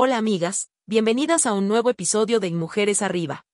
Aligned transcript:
Hola 0.00 0.16
amigas, 0.16 0.70
bienvenidas 0.86 1.44
a 1.44 1.54
un 1.54 1.66
nuevo 1.66 1.90
episodio 1.90 2.38
de 2.38 2.52
Mujeres 2.52 3.02
Arriba. 3.02 3.44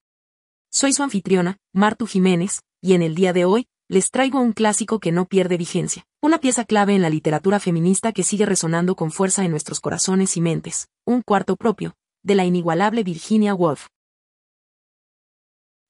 Soy 0.71 0.93
su 0.93 1.03
anfitriona, 1.03 1.57
Martu 1.73 2.07
Jiménez, 2.07 2.61
y 2.83 2.93
en 2.93 3.01
el 3.01 3.15
día 3.15 3.33
de 3.33 3.47
hoy, 3.47 3.67
les 3.89 4.11
traigo 4.11 4.41
un 4.41 4.53
clásico 4.53 5.01
que 5.01 5.11
no 5.11 5.25
pierde 5.25 5.57
vigencia, 5.57 6.05
una 6.21 6.37
pieza 6.37 6.67
clave 6.67 6.95
en 6.95 7.01
la 7.01 7.09
literatura 7.09 7.61
feminista 7.61 8.13
que 8.13 8.25
sigue 8.25 8.45
resonando 8.45 8.95
con 8.95 9.11
fuerza 9.11 9.43
en 9.43 9.53
nuestros 9.53 9.81
corazones 9.81 10.37
y 10.37 10.43
mentes, 10.43 10.89
un 11.07 11.23
cuarto 11.23 11.57
propio, 11.57 11.97
de 12.23 12.35
la 12.35 12.45
inigualable 12.45 13.05
Virginia 13.05 13.55
Woolf. 13.55 13.87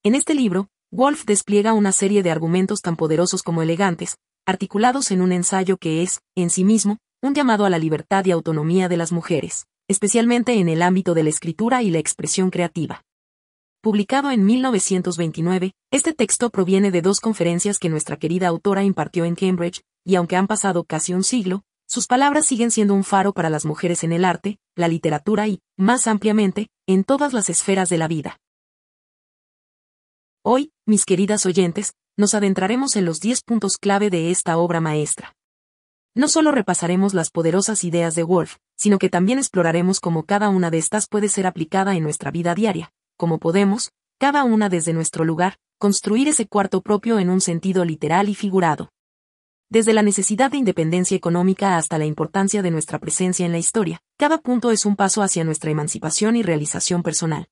En 0.05 0.15
este 0.15 0.35
libro, 0.37 0.69
Woolf 0.93 1.25
despliega 1.25 1.73
una 1.73 1.91
serie 1.91 2.23
de 2.23 2.31
argumentos 2.31 2.81
tan 2.81 2.95
poderosos 2.95 3.43
como 3.43 3.63
elegantes, 3.63 4.19
articulados 4.47 5.11
en 5.11 5.21
un 5.21 5.33
ensayo 5.33 5.79
que 5.79 6.05
es, 6.05 6.21
en 6.37 6.49
sí 6.49 6.63
mismo, 6.63 6.99
un 7.23 7.35
llamado 7.35 7.65
a 7.65 7.71
la 7.71 7.81
libertad 7.81 8.25
y 8.25 8.31
autonomía 8.31 8.89
de 8.89 8.99
las 8.99 9.11
mujeres, 9.11 9.67
especialmente 9.89 10.55
en 10.55 10.69
el 10.69 10.83
ámbito 10.83 11.15
de 11.15 11.25
la 11.25 11.31
escritura 11.31 11.83
y 11.83 11.91
la 11.91 11.99
expresión 11.99 12.51
creativa. 12.51 13.03
Publicado 13.83 14.31
en 14.31 14.47
1929, 14.47 15.73
este 15.91 16.15
texto 16.15 16.49
proviene 16.51 16.91
de 16.91 17.03
dos 17.03 17.21
conferencias 17.21 17.79
que 17.79 17.91
nuestra 17.91 18.17
querida 18.17 18.49
autora 18.49 18.83
impartió 18.83 19.25
en 19.27 19.35
Cambridge, 19.35 19.83
y 20.05 20.15
aunque 20.15 20.37
han 20.37 20.47
pasado 20.47 20.85
casi 20.85 21.13
un 21.13 21.23
siglo, 21.23 21.65
sus 21.87 22.07
palabras 22.07 22.47
siguen 22.47 22.71
siendo 22.71 22.95
un 22.95 23.05
faro 23.05 23.35
para 23.35 23.51
las 23.51 23.67
mujeres 23.67 24.03
en 24.05 24.13
el 24.13 24.25
arte, 24.25 24.59
la 24.75 24.89
literatura 24.89 25.49
y, 25.49 25.61
más 25.77 26.07
ampliamente, 26.07 26.69
en 26.87 27.05
todas 27.05 27.33
las 27.35 27.51
esferas 27.51 27.91
de 27.91 27.99
la 27.99 28.09
vida. 28.09 28.39
Hoy, 30.43 30.73
mis 30.87 31.05
queridas 31.05 31.45
oyentes, 31.47 31.95
nos 32.17 32.35
adentraremos 32.35 32.97
en 32.97 33.05
los 33.05 33.21
10 33.21 33.43
puntos 33.43 33.77
clave 33.77 34.09
de 34.09 34.31
esta 34.31 34.57
obra 34.57 34.81
maestra. 34.81 35.35
No 36.15 36.29
solo 36.29 36.53
repasaremos 36.53 37.13
las 37.13 37.31
poderosas 37.31 37.85
ideas 37.85 38.15
de 38.15 38.23
Wolf, 38.23 38.57
sino 38.77 38.99
que 38.99 39.09
también 39.09 39.39
exploraremos 39.39 40.01
cómo 40.01 40.25
cada 40.25 40.49
una 40.49 40.71
de 40.71 40.79
estas 40.79 41.07
puede 41.07 41.29
ser 41.29 41.47
aplicada 41.47 41.95
en 41.95 42.03
nuestra 42.03 42.31
vida 42.31 42.55
diaria, 42.55 42.93
cómo 43.17 43.39
podemos, 43.39 43.93
cada 44.19 44.45
una 44.45 44.69
desde 44.69 44.93
nuestro 44.93 45.25
lugar, 45.25 45.57
construir 45.79 46.29
ese 46.29 46.47
cuarto 46.47 46.81
propio 46.81 47.19
en 47.19 47.31
un 47.31 47.41
sentido 47.41 47.85
literal 47.85 48.29
y 48.29 48.35
figurado. 48.35 48.91
Desde 49.71 49.93
la 49.93 50.03
necesidad 50.03 50.51
de 50.51 50.59
independencia 50.59 51.17
económica 51.17 51.77
hasta 51.77 51.99
la 51.99 52.05
importancia 52.05 52.63
de 52.63 52.71
nuestra 52.71 52.99
presencia 52.99 53.45
en 53.45 53.53
la 53.53 53.59
historia, 53.59 54.01
cada 54.17 54.39
punto 54.39 54.71
es 54.71 54.87
un 54.87 54.95
paso 54.95 55.23
hacia 55.23 55.45
nuestra 55.45 55.71
emancipación 55.71 56.37
y 56.37 56.43
realización 56.43 57.03
personal. 57.03 57.49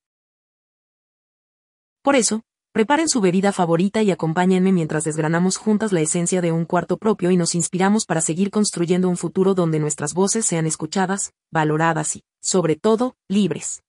Por 2.03 2.17
eso, 2.17 2.43
Preparen 2.73 3.07
su 3.11 3.21
bebida 3.21 3.53
favorita 3.53 4.03
y 4.03 4.11
acompáñenme 4.11 4.73
mientras 4.73 5.05
desgranamos 5.05 5.59
juntas 5.59 5.93
la 5.93 6.01
esencia 6.01 6.41
de 6.41 6.53
un 6.53 6.65
cuarto 6.65 6.97
propio 6.97 7.31
y 7.31 7.37
nos 7.37 7.55
inspiramos 7.55 8.07
para 8.07 8.23
seguir 8.23 8.51
construyendo 8.51 9.11
un 9.11 9.19
futuro 9.19 9.53
donde 9.53 9.79
nuestras 9.79 10.15
voces 10.15 10.47
sean 10.47 10.65
escuchadas, 10.65 11.35
valoradas 11.51 12.17
y, 12.17 12.25
sobre 12.41 12.77
todo, 12.77 13.15
libres. 13.29 13.83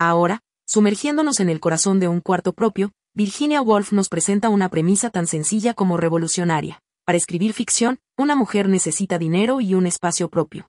Ahora, 0.00 0.40
sumergiéndonos 0.66 1.38
en 1.38 1.50
el 1.50 1.60
corazón 1.60 2.00
de 2.00 2.08
un 2.08 2.20
cuarto 2.20 2.52
propio, 2.52 2.90
Virginia 3.14 3.62
Woolf 3.62 3.92
nos 3.92 4.08
presenta 4.08 4.48
una 4.48 4.68
premisa 4.68 5.08
tan 5.10 5.28
sencilla 5.28 5.74
como 5.74 5.96
revolucionaria. 5.96 6.82
Para 7.04 7.16
escribir 7.16 7.52
ficción, 7.52 8.00
una 8.18 8.34
mujer 8.34 8.68
necesita 8.68 9.18
dinero 9.18 9.60
y 9.60 9.74
un 9.74 9.86
espacio 9.86 10.28
propio. 10.28 10.66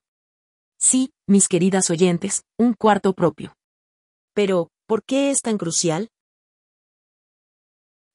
Sí, 0.77 1.11
mis 1.25 1.47
queridas 1.47 1.89
oyentes, 1.89 2.43
un 2.59 2.75
cuarto 2.75 3.13
propio. 3.13 3.55
Pero, 4.35 4.69
¿Por 4.85 5.03
qué 5.03 5.31
es 5.31 5.41
tan 5.41 5.57
crucial? 5.57 6.09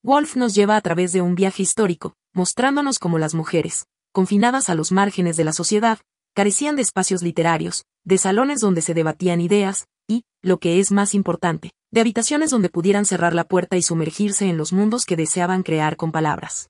Wolf 0.02 0.36
nos 0.36 0.55
lleva 0.55 0.77
a 0.77 0.80
través 0.83 1.12
de 1.12 1.22
un 1.22 1.34
viaje 1.34 1.62
histórico, 1.62 2.14
mostrándonos 2.34 2.98
cómo 2.98 3.19
las 3.19 3.34
mujeres, 3.34 3.86
confinadas 4.12 4.69
a 4.69 4.74
los 4.74 4.92
márgenes 4.92 5.39
de 5.39 5.44
la 5.44 5.55
sociedad, 5.55 5.98
carecían 6.34 6.77
de 6.77 6.83
espacios 6.83 7.22
literarios, 7.22 7.84
de 8.05 8.19
salones 8.19 8.61
donde 8.61 8.83
se 8.83 8.92
debatían 8.92 9.41
ideas, 9.41 9.86
y, 10.06 10.24
lo 10.42 10.58
que 10.58 10.78
es 10.78 10.92
más 10.92 11.14
importante, 11.14 11.72
de 11.91 12.02
habitaciones 12.02 12.50
donde 12.50 12.69
pudieran 12.69 13.06
cerrar 13.06 13.34
la 13.34 13.44
puerta 13.44 13.78
y 13.78 13.83
sumergirse 13.83 14.46
en 14.48 14.58
los 14.58 14.74
mundos 14.74 15.06
que 15.06 15.16
deseaban 15.16 15.62
crear 15.62 15.96
con 15.96 16.12
palabras. 16.12 16.68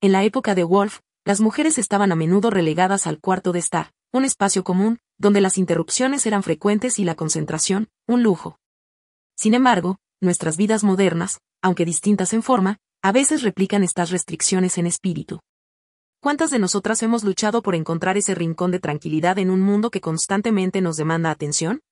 En 0.00 0.10
la 0.10 0.24
época 0.24 0.56
de 0.56 0.64
Wolf, 0.64 0.98
las 1.24 1.40
mujeres 1.40 1.78
estaban 1.78 2.10
a 2.10 2.16
menudo 2.16 2.50
relegadas 2.50 3.06
al 3.06 3.20
cuarto 3.20 3.52
de 3.52 3.60
estar, 3.60 3.92
un 4.12 4.24
espacio 4.24 4.64
común, 4.64 4.98
donde 5.18 5.40
las 5.40 5.58
interrupciones 5.58 6.26
eran 6.26 6.42
frecuentes 6.42 6.98
y 6.98 7.04
la 7.04 7.14
concentración, 7.14 7.88
un 8.06 8.22
lujo. 8.22 8.58
Sin 9.36 9.54
embargo, 9.54 9.98
nuestras 10.20 10.56
vidas 10.56 10.84
modernas, 10.84 11.40
aunque 11.62 11.84
distintas 11.84 12.32
en 12.32 12.42
forma, 12.42 12.78
a 13.02 13.12
veces 13.12 13.42
replican 13.42 13.82
estas 13.84 14.10
restricciones 14.10 14.78
en 14.78 14.86
espíritu. 14.86 15.40
¿Cuántas 16.20 16.50
de 16.50 16.58
nosotras 16.58 17.02
hemos 17.02 17.22
luchado 17.22 17.62
por 17.62 17.74
encontrar 17.74 18.16
ese 18.16 18.34
rincón 18.34 18.70
de 18.70 18.80
tranquilidad 18.80 19.38
en 19.38 19.50
un 19.50 19.60
mundo 19.60 19.90
que 19.90 20.00
constantemente 20.00 20.80
nos 20.80 20.96
demanda 20.96 21.30
atención? 21.30 21.82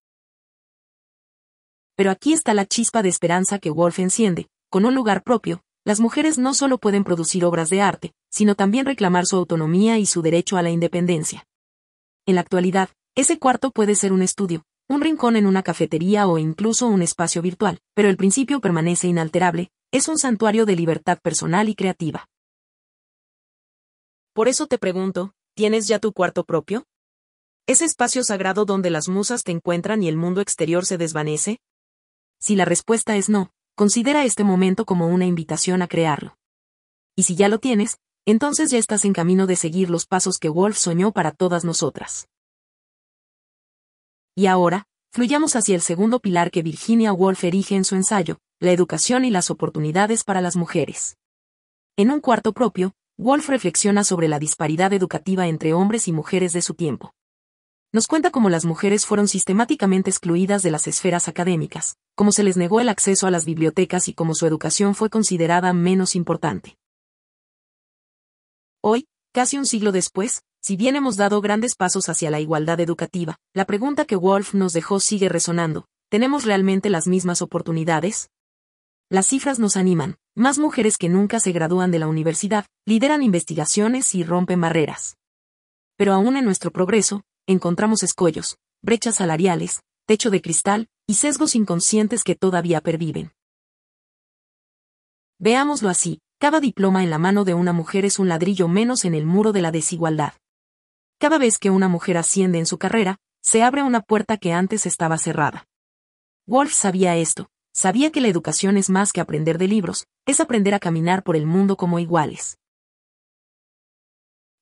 Pero 1.97 2.11
aquí 2.11 2.33
está 2.33 2.55
la 2.55 2.65
chispa 2.65 3.03
de 3.03 3.11
esperanza 3.11 3.59
que 3.59 3.69
Wolf 3.69 3.99
enciende, 3.99 4.49
con 4.71 4.87
un 4.87 4.95
lugar 4.95 5.23
propio, 5.23 5.63
las 5.85 6.01
mujeres 6.01 6.39
no 6.39 6.55
solo 6.55 6.79
pueden 6.79 7.05
producir 7.05 7.45
obras 7.45 7.69
de 7.69 7.83
arte, 7.83 8.15
sino 8.31 8.55
también 8.55 8.87
reclamar 8.87 9.27
su 9.27 9.37
autonomía 9.37 9.99
y 9.99 10.07
su 10.07 10.23
derecho 10.23 10.57
a 10.57 10.63
la 10.63 10.71
independencia. 10.71 11.45
En 12.25 12.37
la 12.37 12.41
actualidad, 12.41 12.89
ese 13.15 13.39
cuarto 13.39 13.71
puede 13.73 13.95
ser 13.95 14.13
un 14.15 14.23
estudio, 14.23 14.65
un 14.89 15.03
rincón 15.03 15.37
en 15.37 15.45
una 15.47 15.63
cafetería 15.63 16.27
o 16.27 16.39
incluso 16.39 16.87
un 16.87 17.03
espacio 17.03 17.43
virtual, 17.43 17.79
pero 17.95 18.09
el 18.09 18.17
principio 18.17 18.61
permanece 18.61 19.07
inalterable, 19.07 19.71
es 19.91 20.09
un 20.09 20.17
santuario 20.17 20.65
de 20.65 20.77
libertad 20.77 21.19
personal 21.23 21.69
y 21.69 21.75
creativa. 21.75 22.27
Por 24.33 24.49
eso 24.49 24.67
te 24.67 24.79
pregunto, 24.79 25.35
¿tienes 25.55 25.89
ya 25.89 25.99
tu 25.99 26.15
cuarto 26.15 26.45
propio? 26.45 26.87
¿Ese 27.67 27.85
espacio 27.85 28.25
sagrado 28.25 28.65
donde 28.65 28.89
las 28.89 29.11
musas 29.11 29.45
te 29.45 29.53
encuentran 29.53 30.03
y 30.03 30.09
el 30.09 30.17
mundo 30.17 30.41
exterior 30.41 30.87
se 30.87 30.97
desvanece? 30.97 31.61
Si 32.41 32.57
la 32.57 32.65
respuesta 32.65 33.17
es 33.17 33.29
no, 33.29 33.53
considera 33.75 34.25
este 34.25 34.43
momento 34.43 34.87
como 34.87 35.07
una 35.09 35.27
invitación 35.27 35.83
a 35.83 35.87
crearlo. 35.87 36.39
Y 37.15 37.25
si 37.25 37.37
ya 37.37 37.49
lo 37.49 37.59
tienes, 37.59 37.99
entonces 38.25 38.71
ya 38.71 38.79
estás 38.79 39.05
en 39.05 39.13
camino 39.13 39.47
de 39.47 39.57
seguir 39.57 39.91
los 39.91 40.07
pasos 40.07 40.39
que 40.39 40.49
Wolf 40.49 40.79
soñó 40.79 41.13
para 41.13 41.33
todas 41.33 41.63
nosotras. 41.65 42.27
Y 44.35 44.47
ahora, 44.47 44.87
fluyamos 45.13 45.57
hacia 45.57 45.75
el 45.75 45.83
segundo 45.83 46.21
pilar 46.21 46.51
que 46.51 46.63
Virginia 46.63 47.13
Woolf 47.13 47.45
erige 47.45 47.75
en 47.75 47.85
su 47.85 47.97
ensayo, 47.97 48.39
la 48.61 48.73
educación 48.73 49.27
y 49.27 49.31
las 49.31 49.51
oportunidades 49.51 50.25
para 50.25 50.41
las 50.41 50.57
mujeres. 50.57 51.19
En 51.97 52.11
un 52.11 52.21
cuarto 52.21 52.55
propio, 52.55 52.95
Woolf 53.19 53.51
reflexiona 53.51 54.05
sobre 54.05 54.29
la 54.29 54.39
disparidad 54.39 54.93
educativa 54.95 55.47
entre 55.49 55.75
hombres 55.75 56.09
y 56.09 56.13
mujeres 56.13 56.55
de 56.55 56.63
su 56.63 56.73
tiempo. 56.73 57.13
Nos 57.93 58.07
cuenta 58.07 58.31
cómo 58.31 58.49
las 58.49 58.65
mujeres 58.65 59.05
fueron 59.05 59.29
sistemáticamente 59.29 60.09
excluidas 60.09 60.63
de 60.63 60.71
las 60.71 60.87
esferas 60.87 61.29
académicas, 61.29 61.99
cómo 62.15 62.33
se 62.33 62.43
les 62.43 62.57
negó 62.57 62.81
el 62.81 62.89
acceso 62.89 63.27
a 63.27 63.31
las 63.31 63.45
bibliotecas 63.45 64.09
y 64.09 64.15
cómo 64.15 64.35
su 64.35 64.47
educación 64.47 64.95
fue 64.95 65.11
considerada 65.11 65.75
menos 65.75 66.17
importante. 66.17 66.79
Hoy, 68.81 69.09
casi 69.33 69.59
un 69.59 69.67
siglo 69.67 69.93
después, 69.93 70.43
si 70.63 70.77
bien 70.77 70.95
hemos 70.95 71.17
dado 71.17 71.41
grandes 71.41 71.75
pasos 71.75 72.09
hacia 72.09 72.31
la 72.31 72.39
igualdad 72.39 72.79
educativa, 72.79 73.37
la 73.53 73.65
pregunta 73.65 74.05
que 74.05 74.15
Wolf 74.15 74.55
nos 74.55 74.73
dejó 74.73 75.01
sigue 75.01 75.29
resonando. 75.29 75.87
¿Tenemos 76.09 76.45
realmente 76.45 76.89
las 76.89 77.09
mismas 77.09 77.43
oportunidades? 77.43 78.31
Las 79.11 79.27
cifras 79.27 79.59
nos 79.59 79.77
animan. 79.77 80.17
Más 80.37 80.59
mujeres 80.59 80.99
que 80.99 81.09
nunca 81.09 81.41
se 81.41 81.51
gradúan 81.51 81.91
de 81.91 81.99
la 81.99 82.07
universidad, 82.07 82.67
lideran 82.87 83.25
investigaciones 83.25 84.15
y 84.15 84.23
rompen 84.23 84.61
barreras. 84.61 85.17
Pero 85.97 86.13
aún 86.15 86.37
en 86.37 86.45
nuestro 86.45 86.71
progreso, 86.71 87.25
encontramos 87.47 88.05
escollos, 88.05 88.57
brechas 88.83 89.17
salariales, 89.17 89.83
techo 90.07 90.31
de 90.31 90.41
cristal, 90.41 90.89
y 91.09 91.15
sesgos 91.15 91.57
inconscientes 91.57 92.23
que 92.23 92.37
todavía 92.37 92.81
perviven. 92.81 93.33
Veámoslo 95.41 95.89
así, 95.89 96.21
cada 96.39 96.61
diploma 96.61 97.03
en 97.03 97.11
la 97.11 97.19
mano 97.19 97.45
de 97.45 97.55
una 97.55 97.73
mujer 97.73 98.05
es 98.05 98.21
un 98.21 98.29
ladrillo 98.29 98.69
menos 98.69 99.05
en 99.05 99.15
el 99.15 99.27
muro 99.27 99.53
de 99.53 99.63
la 99.63 99.73
desigualdad. 99.73 100.35
Cada 101.23 101.39
vez 101.39 101.59
que 101.61 101.71
una 101.71 101.87
mujer 101.87 102.17
asciende 102.17 102.59
en 102.59 102.67
su 102.67 102.79
carrera, 102.79 103.21
se 103.41 103.63
abre 103.63 103.85
una 103.85 104.01
puerta 104.01 104.39
que 104.39 104.53
antes 104.53 104.87
estaba 104.87 105.19
cerrada. 105.19 105.69
Wolf 106.49 106.75
sabía 106.75 107.17
esto, 107.17 107.49
sabía 107.73 108.11
que 108.11 108.21
la 108.21 108.27
educación 108.27 108.77
es 108.77 108.91
más 108.91 109.13
que 109.13 109.21
aprender 109.21 109.57
de 109.57 109.69
libros, 109.69 110.09
es 110.27 110.41
aprender 110.41 110.75
a 110.75 110.81
caminar 110.81 111.23
por 111.23 111.37
el 111.37 111.47
mundo 111.47 111.77
como 111.77 112.01
iguales. 112.01 112.59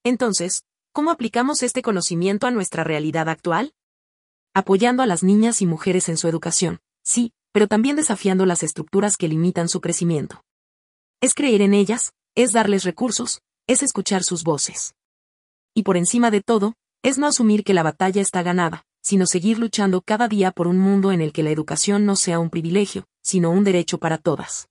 Entonces, 0.04 0.64
¿cómo 0.92 1.10
aplicamos 1.10 1.62
este 1.62 1.80
conocimiento 1.80 2.46
a 2.46 2.50
nuestra 2.50 2.84
realidad 2.84 3.30
actual? 3.30 3.72
Apoyando 4.52 5.02
a 5.02 5.06
las 5.06 5.22
niñas 5.22 5.62
y 5.62 5.66
mujeres 5.66 6.10
en 6.10 6.18
su 6.18 6.28
educación, 6.28 6.80
sí, 7.02 7.32
pero 7.52 7.68
también 7.68 7.96
desafiando 7.96 8.44
las 8.44 8.62
estructuras 8.62 9.16
que 9.16 9.28
limitan 9.28 9.70
su 9.70 9.80
crecimiento. 9.80 10.44
Es 11.22 11.32
creer 11.32 11.62
en 11.62 11.72
ellas, 11.72 12.12
es 12.34 12.52
darles 12.52 12.84
recursos, 12.84 13.40
es 13.66 13.82
escuchar 13.82 14.24
sus 14.24 14.44
voces. 14.44 14.92
Y 15.80 15.82
por 15.82 15.96
encima 15.96 16.30
de 16.30 16.42
todo, 16.42 16.74
es 17.02 17.16
no 17.16 17.26
asumir 17.26 17.64
que 17.64 17.72
la 17.72 17.82
batalla 17.82 18.20
está 18.20 18.42
ganada, 18.42 18.84
sino 19.00 19.24
seguir 19.24 19.58
luchando 19.58 20.02
cada 20.02 20.28
día 20.28 20.50
por 20.50 20.66
un 20.66 20.78
mundo 20.78 21.10
en 21.10 21.22
el 21.22 21.32
que 21.32 21.42
la 21.42 21.48
educación 21.48 22.04
no 22.04 22.16
sea 22.16 22.38
un 22.38 22.50
privilegio, 22.50 23.06
sino 23.22 23.50
un 23.50 23.64
derecho 23.64 23.96
para 23.96 24.18
todas. 24.18 24.68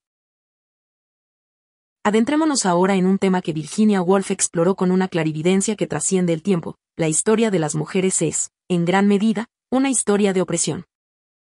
Adentrémonos 2.03 2.67
ahora 2.67 2.93
en 2.93 3.07
un 3.07 3.17
tema 3.17 3.41
que 3.41 3.53
Virginia 3.53 4.03
Woolf 4.03 4.29
exploró 4.29 4.75
con 4.75 4.91
una 4.91 5.07
clarividencia 5.07 5.75
que 5.75 5.87
trasciende 5.87 6.31
el 6.31 6.43
tiempo. 6.43 6.75
La 6.95 7.07
historia 7.07 7.49
de 7.49 7.57
las 7.57 7.73
mujeres 7.73 8.21
es, 8.21 8.51
en 8.67 8.85
gran 8.85 9.07
medida, 9.07 9.47
una 9.71 9.89
historia 9.89 10.31
de 10.31 10.41
opresión. 10.41 10.85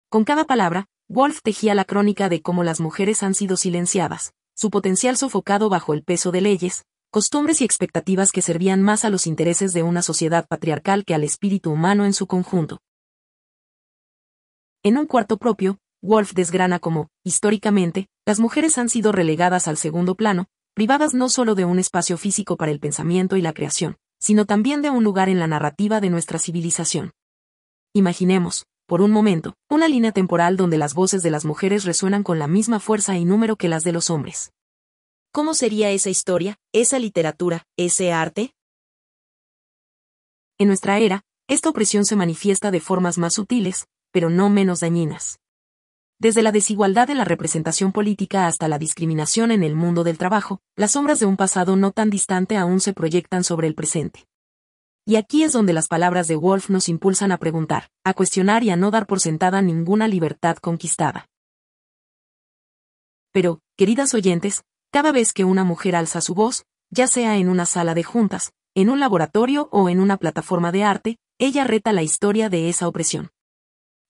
Con 0.09 0.23
cada 0.23 0.45
palabra, 0.45 0.87
Woolf 1.09 1.43
tejía 1.43 1.75
la 1.75 1.85
crónica 1.85 2.27
de 2.27 2.41
cómo 2.41 2.63
las 2.63 2.79
mujeres 2.79 3.21
han 3.21 3.35
sido 3.35 3.55
silenciadas, 3.55 4.33
su 4.55 4.71
potencial 4.71 5.15
sofocado 5.15 5.69
bajo 5.69 5.93
el 5.93 6.01
peso 6.01 6.31
de 6.31 6.41
leyes, 6.41 6.85
costumbres 7.13 7.61
y 7.61 7.63
expectativas 7.63 8.31
que 8.31 8.41
servían 8.41 8.81
más 8.81 9.05
a 9.05 9.11
los 9.11 9.27
intereses 9.27 9.71
de 9.71 9.83
una 9.83 10.01
sociedad 10.01 10.47
patriarcal 10.47 11.05
que 11.05 11.13
al 11.13 11.23
espíritu 11.23 11.69
humano 11.69 12.05
en 12.05 12.13
su 12.13 12.25
conjunto. 12.25 12.79
En 14.81 14.97
un 14.97 15.05
cuarto 15.05 15.37
propio, 15.37 15.77
Wolf 16.01 16.33
desgrana 16.33 16.79
cómo, 16.79 17.09
históricamente, 17.23 18.07
las 18.25 18.39
mujeres 18.39 18.79
han 18.79 18.89
sido 18.89 19.11
relegadas 19.11 19.67
al 19.67 19.77
segundo 19.77 20.15
plano, 20.15 20.47
privadas 20.73 21.13
no 21.13 21.29
solo 21.29 21.53
de 21.53 21.65
un 21.65 21.77
espacio 21.77 22.17
físico 22.17 22.57
para 22.57 22.71
el 22.71 22.79
pensamiento 22.79 23.37
y 23.37 23.43
la 23.43 23.53
creación, 23.53 23.97
sino 24.19 24.45
también 24.45 24.81
de 24.81 24.89
un 24.89 25.03
lugar 25.03 25.29
en 25.29 25.37
la 25.37 25.45
narrativa 25.45 26.01
de 26.01 26.09
nuestra 26.09 26.39
civilización. 26.39 27.11
Imaginemos, 27.93 28.65
por 28.87 29.01
un 29.01 29.11
momento, 29.11 29.53
una 29.69 29.87
línea 29.87 30.13
temporal 30.13 30.57
donde 30.57 30.79
las 30.79 30.95
voces 30.95 31.21
de 31.21 31.29
las 31.29 31.45
mujeres 31.45 31.85
resuenan 31.85 32.23
con 32.23 32.39
la 32.39 32.47
misma 32.47 32.79
fuerza 32.79 33.15
y 33.17 33.23
número 33.23 33.55
que 33.55 33.69
las 33.69 33.83
de 33.83 33.91
los 33.91 34.09
hombres. 34.09 34.52
¿Cómo 35.35 35.55
sería 35.55 35.89
esa 35.89 36.11
historia, 36.11 36.59
esa 36.73 36.99
literatura, 36.99 37.65
ese 37.75 38.13
arte? 38.13 38.53
En 40.59 40.67
nuestra 40.67 40.99
era, 40.99 41.23
esta 41.47 41.69
opresión 41.69 42.05
se 42.05 42.15
manifiesta 42.15 42.69
de 42.69 42.79
formas 42.79 43.17
más 43.17 43.33
sutiles, 43.33 43.87
pero 44.11 44.29
no 44.29 44.51
menos 44.51 44.81
dañinas. 44.81 45.39
Desde 46.19 46.43
la 46.43 46.51
desigualdad 46.51 47.07
de 47.07 47.15
la 47.15 47.25
representación 47.25 47.91
política 47.91 48.45
hasta 48.45 48.67
la 48.67 48.77
discriminación 48.77 49.49
en 49.49 49.63
el 49.63 49.73
mundo 49.73 50.03
del 50.03 50.19
trabajo, 50.19 50.61
las 50.75 50.91
sombras 50.91 51.19
de 51.19 51.25
un 51.25 51.35
pasado 51.35 51.75
no 51.77 51.89
tan 51.89 52.11
distante 52.11 52.55
aún 52.55 52.79
se 52.79 52.93
proyectan 52.93 53.43
sobre 53.43 53.67
el 53.67 53.73
presente. 53.73 54.27
Y 55.03 55.15
aquí 55.15 55.41
es 55.41 55.51
donde 55.51 55.73
las 55.73 55.87
palabras 55.87 56.27
de 56.27 56.35
Wolf 56.35 56.69
nos 56.69 56.87
impulsan 56.89 57.31
a 57.31 57.39
preguntar, 57.39 57.89
a 58.03 58.13
cuestionar 58.13 58.63
y 58.63 58.69
a 58.69 58.75
no 58.75 58.91
dar 58.91 59.07
por 59.07 59.19
sentada 59.19 59.63
ninguna 59.63 60.07
libertad 60.07 60.57
conquistada. 60.57 61.27
Pero, 63.31 63.61
queridas 63.75 64.13
oyentes, 64.13 64.63
cada 64.93 65.11
vez 65.11 65.33
que 65.33 65.43
una 65.43 65.63
mujer 65.63 65.95
alza 65.95 66.21
su 66.21 66.35
voz, 66.35 66.67
ya 66.91 67.07
sea 67.07 67.37
en 67.37 67.49
una 67.49 67.65
sala 67.65 67.95
de 67.95 68.03
juntas, 68.03 68.53
en 68.75 68.91
un 68.91 68.99
laboratorio 68.99 69.67
o 69.71 69.89
en 69.89 69.99
una 69.99 70.17
plataforma 70.17 70.71
de 70.71 70.83
arte, 70.83 71.17
ella 71.39 71.63
reta 71.63 71.91
la 71.93 72.03
historia 72.03 72.47
de 72.47 72.69
esa 72.69 72.87
opresión. 72.87 73.31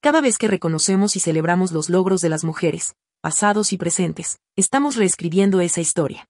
Cada 0.01 0.19
vez 0.19 0.37
que 0.37 0.49
reconocemos 0.49 1.15
y 1.15 1.21
celebramos 1.21 1.71
los 1.71 1.89
logros 1.89 2.19
de 2.19 2.27
las 2.27 2.43
mujeres, 2.43 2.97
pasados 3.21 3.71
y 3.71 3.77
presentes, 3.77 4.39
estamos 4.57 4.97
reescribiendo 4.97 5.61
esa 5.61 5.79
historia. 5.79 6.27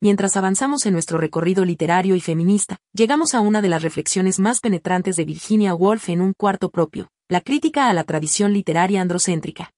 Mientras 0.00 0.36
avanzamos 0.36 0.86
en 0.86 0.94
nuestro 0.94 1.18
recorrido 1.18 1.64
literario 1.64 2.16
y 2.16 2.20
feminista, 2.20 2.78
llegamos 2.92 3.36
a 3.36 3.42
una 3.42 3.62
de 3.62 3.68
las 3.68 3.84
reflexiones 3.84 4.40
más 4.40 4.58
penetrantes 4.58 5.14
de 5.14 5.24
Virginia 5.24 5.72
Woolf 5.72 6.08
en 6.08 6.20
un 6.20 6.32
cuarto 6.32 6.70
propio, 6.70 7.12
la 7.28 7.42
crítica 7.42 7.88
a 7.88 7.94
la 7.94 8.02
tradición 8.02 8.52
literaria 8.52 9.00
androcéntrica. 9.00 9.70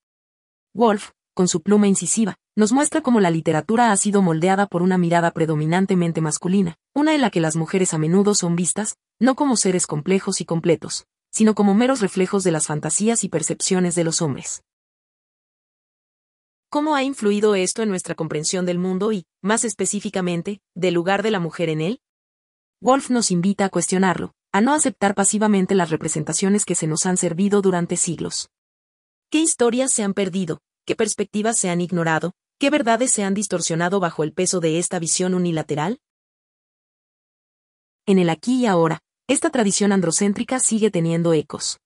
Woolf, 0.73 1.11
con 1.35 1.49
su 1.49 1.63
pluma 1.63 1.87
incisiva, 1.87 2.37
nos 2.57 2.73
muestra 2.73 3.01
cómo 3.01 3.21
la 3.21 3.31
literatura 3.31 3.93
ha 3.93 3.97
sido 3.97 4.23
moldeada 4.23 4.67
por 4.67 4.83
una 4.83 4.99
mirada 4.99 5.31
predominantemente 5.31 6.21
masculina, 6.21 6.77
una 6.95 7.15
en 7.15 7.21
la 7.21 7.31
que 7.31 7.41
las 7.41 7.57
mujeres 7.57 7.95
a 7.95 7.99
menudo 7.99 8.35
son 8.35 8.57
vistas, 8.57 8.97
no 9.19 9.35
como 9.35 9.57
seres 9.57 9.87
complejos 9.87 10.41
y 10.41 10.45
completos, 10.45 11.07
sino 11.31 11.55
como 11.55 11.75
meros 11.75 12.01
reflejos 12.01 12.45
de 12.45 12.53
las 12.53 12.67
fantasías 12.67 13.25
y 13.25 13.29
percepciones 13.29 13.95
de 13.95 14.05
los 14.05 14.21
hombres. 14.21 14.63
¿Cómo 16.69 16.95
ha 16.95 17.03
influido 17.03 17.55
esto 17.55 17.83
en 17.83 17.91
nuestra 17.91 18.15
comprensión 18.15 18.65
del 18.65 18.79
mundo 18.79 19.13
y, 19.13 19.27
más 19.43 19.65
específicamente, 19.65 20.61
del 20.75 20.95
lugar 20.95 21.23
de 21.23 21.31
la 21.31 21.39
mujer 21.39 21.69
en 21.69 21.81
él? 21.83 22.01
Wolf 22.81 23.11
nos 23.11 23.31
invita 23.31 23.67
a 23.67 23.69
cuestionarlo, 23.69 24.33
a 24.53 24.61
no 24.61 24.73
aceptar 24.73 25.15
pasivamente 25.15 25.75
las 25.75 25.91
representaciones 25.91 26.65
que 26.65 26.75
se 26.75 26.87
nos 26.87 27.07
han 27.07 27.17
servido 27.17 27.63
durante 27.63 27.97
siglos. 27.97 28.49
¿Qué 29.31 29.41
historias 29.41 29.93
se 29.93 30.03
han 30.03 30.15
perdido? 30.15 30.61
¿Qué 30.85 30.97
perspectivas 30.97 31.59
se 31.59 31.71
han 31.71 31.81
ignorado? 31.81 32.33
¿Qué 32.59 32.69
verdades 32.69 33.13
se 33.13 33.23
han 33.23 33.35
distorsionado 33.35 34.01
bajo 34.01 34.25
el 34.25 34.33
peso 34.33 34.59
de 34.59 34.81
esta 34.81 34.99
visión 34.99 35.33
unilateral? 35.33 36.01
En 38.05 38.19
el 38.19 38.29
aquí 38.29 38.63
y 38.63 38.67
ahora, 38.67 38.99
esta 39.29 39.51
tradición 39.51 39.93
androcéntrica 39.93 40.59
sigue 40.59 40.91
teniendo 40.91 41.35
ecos. 41.35 41.79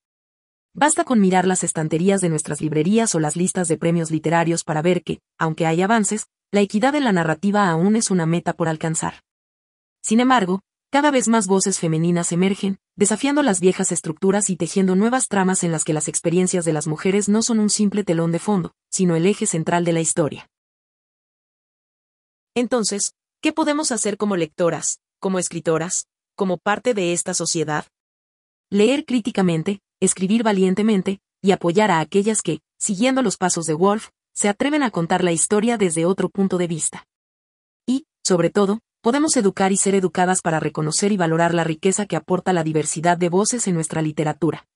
Basta 0.73 1.03
con 1.03 1.19
mirar 1.19 1.45
las 1.45 1.63
estanterías 1.63 2.21
de 2.21 2.29
nuestras 2.29 2.59
librerías 2.59 3.13
o 3.13 3.19
las 3.19 3.35
listas 3.35 3.67
de 3.67 3.77
premios 3.77 4.09
literarios 4.09 4.63
para 4.63 4.81
ver 4.81 5.03
que, 5.03 5.19
aunque 5.37 5.67
hay 5.67 5.83
avances, 5.83 6.25
la 6.51 6.61
equidad 6.61 6.95
en 6.95 7.03
la 7.03 7.11
narrativa 7.11 7.69
aún 7.69 7.95
es 7.95 8.09
una 8.09 8.25
meta 8.25 8.53
por 8.53 8.67
alcanzar. 8.67 9.21
Sin 10.01 10.19
embargo, 10.19 10.61
cada 10.89 11.11
vez 11.11 11.27
más 11.27 11.47
voces 11.47 11.79
femeninas 11.79 12.31
emergen, 12.31 12.79
desafiando 12.95 13.43
las 13.43 13.59
viejas 13.59 13.91
estructuras 13.91 14.49
y 14.49 14.55
tejiendo 14.55 14.95
nuevas 14.95 15.27
tramas 15.27 15.63
en 15.63 15.71
las 15.71 15.83
que 15.83 15.93
las 15.93 16.07
experiencias 16.07 16.63
de 16.63 16.73
las 16.73 16.87
mujeres 16.87 17.27
no 17.27 17.41
son 17.41 17.59
un 17.59 17.69
simple 17.69 18.03
telón 18.03 18.31
de 18.31 18.39
fondo, 18.39 18.73
sino 18.89 19.15
el 19.15 19.25
eje 19.25 19.45
central 19.45 19.83
de 19.83 19.93
la 19.93 19.99
historia. 19.99 20.49
Entonces, 22.55 23.13
¿qué 23.41 23.51
podemos 23.51 23.91
hacer 23.91 24.17
como 24.17 24.37
lectoras, 24.37 24.99
como 25.19 25.39
escritoras, 25.39 26.07
como 26.35 26.57
parte 26.57 26.93
de 26.93 27.11
esta 27.11 27.33
sociedad? 27.33 27.85
Leer 28.69 29.05
críticamente, 29.05 29.81
escribir 29.99 30.43
valientemente, 30.43 31.19
y 31.41 31.51
apoyar 31.51 31.91
a 31.91 31.99
aquellas 31.99 32.41
que, 32.41 32.61
siguiendo 32.79 33.21
los 33.21 33.37
pasos 33.37 33.65
de 33.65 33.73
Wolf, 33.73 34.09
se 34.33 34.49
atreven 34.49 34.83
a 34.83 34.91
contar 34.91 35.23
la 35.23 35.31
historia 35.33 35.77
desde 35.77 36.05
otro 36.05 36.29
punto 36.29 36.57
de 36.57 36.67
vista. 36.67 37.05
Y, 37.85 38.05
sobre 38.23 38.49
todo, 38.49 38.79
podemos 39.01 39.37
educar 39.37 39.71
y 39.71 39.77
ser 39.77 39.95
educadas 39.95 40.41
para 40.41 40.59
reconocer 40.59 41.11
y 41.11 41.17
valorar 41.17 41.53
la 41.53 41.63
riqueza 41.63 42.05
que 42.05 42.15
aporta 42.15 42.53
la 42.53 42.63
diversidad 42.63 43.17
de 43.17 43.29
voces 43.29 43.67
en 43.67 43.75
nuestra 43.75 44.01
literatura. 44.01 44.67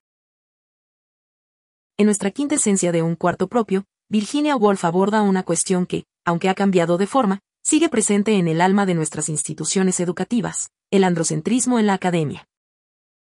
En 1.98 2.06
nuestra 2.06 2.32
quinta 2.32 2.56
esencia 2.56 2.92
de 2.92 3.02
un 3.02 3.16
cuarto 3.16 3.48
propio, 3.48 3.86
Virginia 4.10 4.56
Woolf 4.56 4.86
aborda 4.86 5.22
una 5.22 5.44
cuestión 5.44 5.86
que, 5.86 6.06
aunque 6.26 6.50
ha 6.50 6.56
cambiado 6.56 6.98
de 6.98 7.08
forma, 7.08 7.40
sigue 7.64 7.90
presente 7.90 8.38
en 8.38 8.48
el 8.48 8.62
alma 8.62 8.86
de 8.86 8.96
nuestras 8.96 9.30
instituciones 9.30 10.00
educativas, 10.00 10.72
el 10.90 11.04
androcentrismo 11.04 11.80
en 11.80 11.88
la 11.88 11.94
academia. 11.94 12.48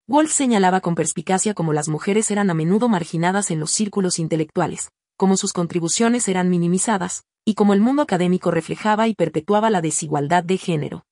Wolf 0.07 0.31
señalaba 0.31 0.81
con 0.81 0.95
perspicacia 0.95 1.53
cómo 1.53 1.73
las 1.73 1.87
mujeres 1.87 2.31
eran 2.31 2.49
a 2.49 2.53
menudo 2.53 2.89
marginadas 2.89 3.51
en 3.51 3.59
los 3.59 3.71
círculos 3.71 4.19
intelectuales, 4.19 4.89
cómo 5.15 5.37
sus 5.37 5.53
contribuciones 5.53 6.27
eran 6.27 6.49
minimizadas, 6.49 7.23
y 7.45 7.55
cómo 7.55 7.73
el 7.73 7.81
mundo 7.81 8.01
académico 8.01 8.51
reflejaba 8.51 9.07
y 9.07 9.15
perpetuaba 9.15 9.69
la 9.69 9.81
desigualdad 9.81 10.43
de 10.43 10.57
género. 10.57 11.05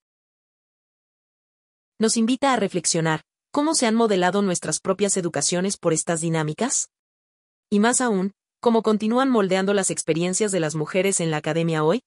Nos 2.00 2.18
invita 2.18 2.54
a 2.54 2.56
reflexionar, 2.56 3.24
¿cómo 3.52 3.76
se 3.76 3.86
han 3.86 3.96
modelado 3.96 4.42
nuestras 4.42 4.80
propias 4.80 5.18
educaciones 5.18 5.78
por 5.78 5.92
estas 5.92 6.22
dinámicas? 6.22 6.90
Y 7.70 7.80
más 7.80 8.00
aún, 8.00 8.34
¿cómo 8.62 8.84
continúan 8.84 9.30
moldeando 9.30 9.74
las 9.74 9.92
experiencias 9.92 10.52
de 10.52 10.60
las 10.60 10.76
mujeres 10.76 11.20
en 11.20 11.32
la 11.32 11.38
academia 11.38 11.84
hoy? 11.84 12.04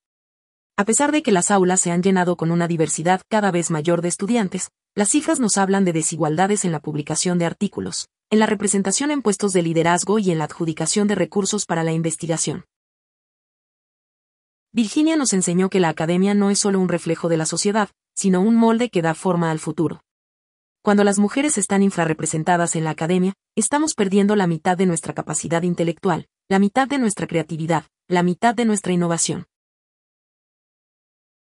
A 0.77 0.85
pesar 0.85 1.13
de 1.13 1.23
que 1.23 1.33
las 1.33 1.51
aulas 1.51 1.81
se 1.81 1.91
han 1.91 2.03
llenado 2.03 2.37
con 2.37 2.51
una 2.51 2.69
diversidad 2.69 3.21
cada 3.29 3.51
vez 3.51 3.71
mayor 3.71 4.01
de 4.01 4.09
estudiantes, 4.09 4.71
las 4.95 5.11
cifras 5.11 5.41
nos 5.41 5.59
hablan 5.59 5.85
de 5.85 5.93
desigualdades 5.93 6.65
en 6.65 6.73
la 6.73 6.81
publicación 6.81 7.39
de 7.39 7.47
artículos, 7.47 8.09
en 8.31 8.39
la 8.39 8.47
representación 8.47 9.11
en 9.11 9.21
puestos 9.21 9.53
de 9.53 9.63
liderazgo 9.63 10.19
y 10.19 10.31
en 10.31 10.39
la 10.39 10.45
adjudicación 10.45 11.07
de 11.07 11.15
recursos 11.15 11.67
para 11.67 11.85
la 11.85 11.93
investigación. 11.93 12.65
Virginia 14.75 15.17
nos 15.17 15.35
enseñó 15.35 15.69
que 15.69 15.81
la 15.81 15.91
academia 15.91 16.33
no 16.33 16.49
es 16.49 16.59
solo 16.59 16.81
un 16.81 16.89
reflejo 16.89 17.29
de 17.29 17.37
la 17.37 17.45
sociedad, 17.45 17.91
sino 18.15 18.41
un 18.41 18.57
molde 18.57 18.89
que 18.89 19.03
da 19.03 19.15
forma 19.15 19.51
al 19.51 19.59
futuro. 19.59 20.03
Cuando 20.81 21.05
las 21.05 21.19
mujeres 21.19 21.59
están 21.59 21.83
infrarrepresentadas 21.83 22.75
en 22.75 22.85
la 22.85 22.91
academia, 22.91 23.35
estamos 23.55 23.93
perdiendo 23.95 24.35
la 24.35 24.47
mitad 24.47 24.79
de 24.79 24.87
nuestra 24.87 25.13
capacidad 25.13 25.63
intelectual, 25.63 26.27
la 26.49 26.59
mitad 26.59 26.89
de 26.89 26.97
nuestra 26.97 27.27
creatividad, 27.27 27.85
la 28.09 28.23
mitad 28.23 28.55
de 28.55 28.65
nuestra 28.65 28.95
innovación. 28.95 29.45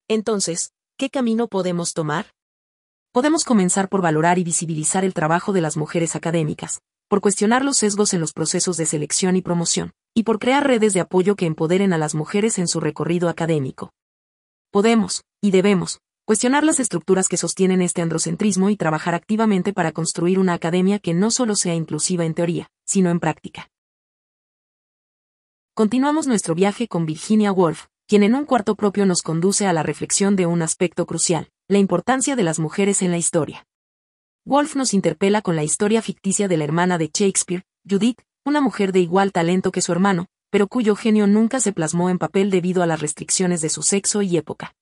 Entonces, 0.07 0.73
¿qué 0.97 1.11
camino 1.11 1.49
podemos 1.49 1.95
tomar? 1.95 2.27
Podemos 3.11 3.43
comenzar 3.43 3.89
por 3.89 4.03
valorar 4.03 4.39
y 4.39 4.45
visibilizar 4.45 5.05
el 5.05 5.15
trabajo 5.15 5.53
de 5.53 5.63
las 5.63 5.77
mujeres 5.77 6.15
académicas, 6.15 6.81
por 7.09 7.21
cuestionar 7.21 7.65
los 7.65 7.79
sesgos 7.79 8.15
en 8.15 8.21
los 8.21 8.33
procesos 8.33 8.77
de 8.77 8.87
selección 8.87 9.35
y 9.35 9.43
promoción, 9.43 9.93
y 10.17 10.23
por 10.23 10.39
crear 10.39 10.67
redes 10.67 10.95
de 10.95 11.01
apoyo 11.01 11.37
que 11.37 11.45
empoderen 11.45 11.93
a 11.93 11.99
las 11.99 12.15
mujeres 12.15 12.59
en 12.59 12.69
su 12.69 12.81
recorrido 12.81 13.29
académico. 13.29 13.93
Podemos, 14.71 15.25
y 15.43 15.51
debemos, 15.51 16.01
cuestionar 16.25 16.65
las 16.65 16.81
estructuras 16.81 17.29
que 17.29 17.37
sostienen 17.37 17.83
este 17.83 18.01
androcentrismo 18.01 18.71
y 18.71 18.77
trabajar 18.79 19.15
activamente 19.15 19.75
para 19.75 19.93
construir 19.93 20.39
una 20.39 20.55
academia 20.55 20.99
que 21.01 21.13
no 21.13 21.31
solo 21.31 21.55
sea 21.55 21.75
inclusiva 21.75 22.25
en 22.25 22.33
teoría, 22.33 22.71
sino 22.87 23.11
en 23.11 23.21
práctica. 23.21 23.69
Continuamos 25.75 26.27
nuestro 26.27 26.55
viaje 26.55 26.89
con 26.89 27.05
Virginia 27.05 27.53
Woolf, 27.53 27.89
quien 28.09 28.23
en 28.23 28.35
un 28.35 28.47
cuarto 28.47 28.75
propio 28.75 29.05
nos 29.05 29.21
conduce 29.21 29.67
a 29.67 29.75
la 29.75 29.83
reflexión 29.83 30.35
de 30.35 30.47
un 30.47 30.63
aspecto 30.63 31.05
crucial, 31.05 31.51
la 31.69 31.77
importancia 31.77 32.37
de 32.37 32.43
las 32.43 32.59
mujeres 32.59 33.03
en 33.03 33.11
la 33.11 33.19
historia. 33.19 33.67
Wolf 34.47 34.77
nos 34.77 34.95
interpela 34.95 35.43
con 35.43 35.57
la 35.57 35.65
historia 35.65 36.01
ficticia 36.01 36.49
de 36.49 36.57
la 36.57 36.65
hermana 36.65 36.97
de 36.97 37.11
Shakespeare, 37.13 37.65
Judith, 37.87 38.23
una 38.47 38.61
mujer 38.61 38.93
de 38.93 39.01
igual 39.01 39.33
talento 39.33 39.73
que 39.73 39.83
su 39.83 39.91
hermano, 39.91 40.27
pero 40.51 40.69
cuyo 40.69 40.95
genio 40.95 41.27
nunca 41.27 41.59
se 41.59 41.73
plasmó 41.73 42.11
en 42.11 42.19
papel 42.19 42.49
debido 42.49 42.85
a 42.85 42.87
las 42.87 43.01
restricciones 43.01 43.61
de 43.61 43.69
su 43.69 43.83
sexo 43.83 44.23
y 44.23 44.37
época. 44.37 44.73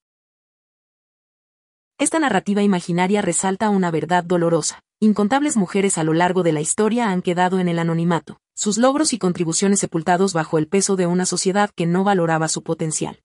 Esta 1.99 2.19
narrativa 2.19 2.63
imaginaria 2.63 3.23
resalta 3.23 3.71
una 3.71 3.91
verdad 3.91 4.23
dolorosa. 4.23 4.83
Incontables 5.01 5.57
mujeres 5.57 5.97
a 5.97 6.05
lo 6.05 6.13
largo 6.13 6.43
de 6.43 6.53
la 6.53 6.61
historia 6.61 7.09
han 7.09 7.23
quedado 7.23 7.59
en 7.59 7.69
el 7.69 7.79
anonimato, 7.79 8.39
sus 8.55 8.77
logros 8.77 9.15
y 9.15 9.19
contribuciones 9.19 9.81
sepultados 9.81 10.35
bajo 10.35 10.59
el 10.59 10.69
peso 10.69 10.97
de 10.97 11.07
una 11.07 11.25
sociedad 11.25 11.71
que 11.75 11.87
no 11.87 12.05
valoraba 12.05 12.49
su 12.49 12.63
potencial. 12.63 13.23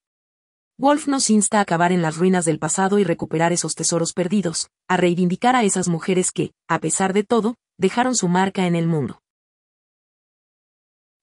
Wolf 0.78 1.10
nos 1.10 1.30
insta 1.30 1.58
a 1.58 1.62
acabar 1.62 1.92
en 1.92 2.02
las 2.02 2.16
ruinas 2.16 2.46
del 2.46 2.60
pasado 2.60 2.98
y 2.98 3.04
recuperar 3.04 3.52
esos 3.52 3.76
tesoros 3.76 4.14
perdidos, 4.14 4.70
a 4.88 4.96
reivindicar 4.96 5.58
a 5.58 5.64
esas 5.64 5.90
mujeres 5.90 6.32
que, 6.32 6.54
a 6.70 6.80
pesar 6.80 7.12
de 7.12 7.26
todo, 7.26 7.56
dejaron 7.78 8.16
su 8.16 8.30
marca 8.30 8.66
en 8.68 8.76
el 8.76 8.88
mundo. 8.88 9.20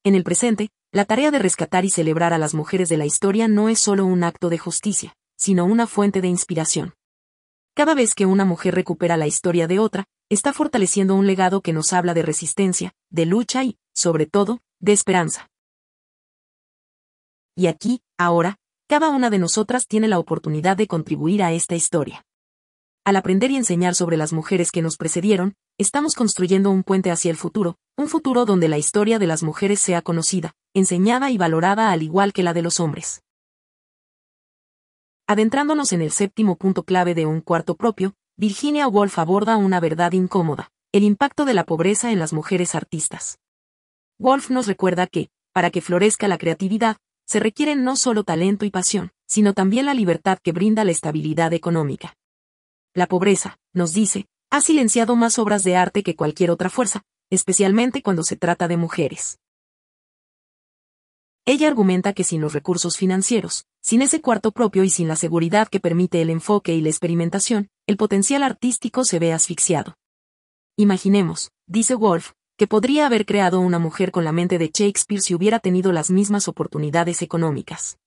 En 0.06 0.14
el 0.14 0.22
presente, 0.22 0.68
la 0.92 1.04
tarea 1.04 1.32
de 1.32 1.40
rescatar 1.40 1.84
y 1.84 1.90
celebrar 1.90 2.32
a 2.32 2.38
las 2.38 2.54
mujeres 2.54 2.88
de 2.88 2.96
la 2.96 3.06
historia 3.06 3.48
no 3.48 3.68
es 3.68 3.80
solo 3.80 4.06
un 4.06 4.22
acto 4.22 4.50
de 4.50 4.56
justicia, 4.56 5.16
sino 5.36 5.64
una 5.64 5.88
fuente 5.88 6.20
de 6.20 6.28
inspiración. 6.28 6.94
Cada 7.74 7.92
vez 7.92 8.14
que 8.14 8.24
una 8.24 8.44
mujer 8.44 8.76
recupera 8.76 9.16
la 9.16 9.26
historia 9.26 9.66
de 9.66 9.80
otra, 9.80 10.04
está 10.30 10.52
fortaleciendo 10.52 11.16
un 11.16 11.26
legado 11.26 11.60
que 11.60 11.72
nos 11.72 11.92
habla 11.92 12.14
de 12.14 12.22
resistencia, 12.22 12.92
de 13.10 13.26
lucha 13.26 13.64
y, 13.64 13.78
sobre 13.96 14.26
todo, 14.26 14.60
de 14.78 14.92
esperanza. 14.92 15.48
Y 17.56 17.66
aquí, 17.66 18.00
ahora, 18.16 18.58
cada 18.88 19.08
una 19.08 19.28
de 19.28 19.40
nosotras 19.40 19.88
tiene 19.88 20.06
la 20.06 20.20
oportunidad 20.20 20.76
de 20.76 20.86
contribuir 20.86 21.42
a 21.42 21.52
esta 21.52 21.74
historia. 21.74 22.24
Al 23.04 23.16
aprender 23.16 23.50
y 23.50 23.56
enseñar 23.56 23.96
sobre 23.96 24.16
las 24.16 24.32
mujeres 24.32 24.70
que 24.70 24.82
nos 24.82 24.98
precedieron, 24.98 25.56
estamos 25.78 26.14
construyendo 26.14 26.70
un 26.70 26.84
puente 26.84 27.10
hacia 27.10 27.32
el 27.32 27.36
futuro, 27.36 27.76
un 27.96 28.08
futuro 28.08 28.44
donde 28.44 28.68
la 28.68 28.76
historia 28.76 29.18
de 29.18 29.26
las 29.26 29.42
mujeres 29.42 29.80
sea 29.80 30.02
conocida, 30.02 30.54
enseñada 30.74 31.30
y 31.30 31.38
valorada 31.38 31.90
al 31.90 32.02
igual 32.02 32.34
que 32.34 32.42
la 32.42 32.52
de 32.52 32.62
los 32.62 32.78
hombres. 32.78 33.22
Adentrándonos 35.26 35.92
en 35.92 36.02
el 36.02 36.10
séptimo 36.10 36.56
punto 36.56 36.84
clave 36.84 37.14
de 37.14 37.24
un 37.24 37.40
cuarto 37.40 37.74
propio, 37.74 38.14
Virginia 38.36 38.86
Woolf 38.86 39.18
aborda 39.18 39.56
una 39.56 39.80
verdad 39.80 40.12
incómoda, 40.12 40.70
el 40.92 41.04
impacto 41.04 41.46
de 41.46 41.54
la 41.54 41.64
pobreza 41.64 42.12
en 42.12 42.18
las 42.18 42.34
mujeres 42.34 42.74
artistas. 42.74 43.38
Woolf 44.18 44.50
nos 44.50 44.66
recuerda 44.66 45.06
que, 45.06 45.30
para 45.52 45.70
que 45.70 45.80
florezca 45.80 46.28
la 46.28 46.38
creatividad, 46.38 46.98
se 47.26 47.40
requiere 47.40 47.74
no 47.76 47.96
solo 47.96 48.24
talento 48.24 48.66
y 48.66 48.70
pasión, 48.70 49.10
sino 49.26 49.54
también 49.54 49.86
la 49.86 49.94
libertad 49.94 50.38
que 50.38 50.52
brinda 50.52 50.84
la 50.84 50.92
estabilidad 50.92 51.52
económica. 51.54 52.14
La 52.94 53.06
pobreza, 53.06 53.58
nos 53.72 53.94
dice, 53.94 54.26
ha 54.50 54.60
silenciado 54.60 55.16
más 55.16 55.38
obras 55.38 55.64
de 55.64 55.76
arte 55.76 56.02
que 56.02 56.14
cualquier 56.14 56.50
otra 56.50 56.70
fuerza, 56.70 57.02
especialmente 57.30 58.02
cuando 58.02 58.22
se 58.22 58.36
trata 58.36 58.68
de 58.68 58.76
mujeres. 58.76 59.38
Ella 61.44 61.68
argumenta 61.68 62.12
que 62.12 62.24
sin 62.24 62.40
los 62.40 62.52
recursos 62.52 62.96
financieros, 62.96 63.66
sin 63.80 64.02
ese 64.02 64.20
cuarto 64.20 64.50
propio 64.50 64.82
y 64.82 64.90
sin 64.90 65.06
la 65.06 65.14
seguridad 65.14 65.68
que 65.68 65.78
permite 65.78 66.20
el 66.20 66.30
enfoque 66.30 66.74
y 66.74 66.80
la 66.80 66.88
experimentación, 66.88 67.68
el 67.86 67.96
potencial 67.96 68.42
artístico 68.42 69.04
se 69.04 69.20
ve 69.20 69.32
asfixiado. 69.32 69.94
Imaginemos, 70.76 71.52
dice 71.68 71.94
Wolf, 71.94 72.32
que 72.56 72.66
podría 72.66 73.06
haber 73.06 73.26
creado 73.26 73.60
una 73.60 73.78
mujer 73.78 74.10
con 74.10 74.24
la 74.24 74.32
mente 74.32 74.58
de 74.58 74.70
Shakespeare 74.74 75.20
si 75.20 75.34
hubiera 75.34 75.60
tenido 75.60 75.92
las 75.92 76.10
mismas 76.10 76.48
oportunidades 76.48 77.22
económicas. 77.22 77.98